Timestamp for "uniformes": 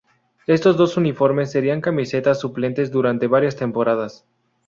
0.97-1.51